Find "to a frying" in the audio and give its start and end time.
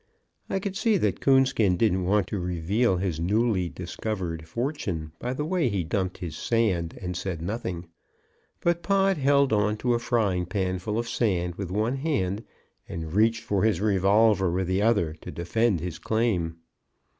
9.77-10.47